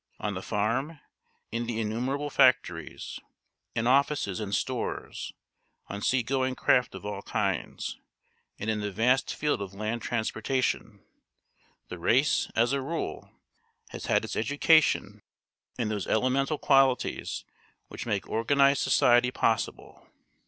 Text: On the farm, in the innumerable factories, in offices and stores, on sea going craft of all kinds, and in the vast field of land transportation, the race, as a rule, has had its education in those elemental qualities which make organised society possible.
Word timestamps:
On 0.19 0.33
the 0.33 0.41
farm, 0.41 0.99
in 1.51 1.67
the 1.67 1.79
innumerable 1.79 2.31
factories, 2.31 3.19
in 3.75 3.85
offices 3.85 4.39
and 4.39 4.55
stores, 4.55 5.31
on 5.89 6.01
sea 6.01 6.23
going 6.23 6.55
craft 6.55 6.95
of 6.95 7.05
all 7.05 7.21
kinds, 7.21 7.99
and 8.57 8.67
in 8.67 8.79
the 8.79 8.89
vast 8.91 9.35
field 9.35 9.61
of 9.61 9.75
land 9.75 10.01
transportation, 10.01 11.05
the 11.89 11.99
race, 11.99 12.49
as 12.55 12.73
a 12.73 12.81
rule, 12.81 13.29
has 13.89 14.07
had 14.07 14.25
its 14.25 14.35
education 14.35 15.21
in 15.77 15.89
those 15.89 16.07
elemental 16.07 16.57
qualities 16.57 17.45
which 17.89 18.07
make 18.07 18.27
organised 18.27 18.81
society 18.81 19.29
possible. 19.29 20.07